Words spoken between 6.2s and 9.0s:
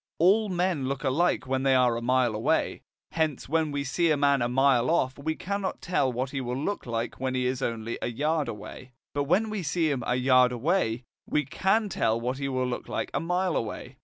he will look like when he is only a yard away.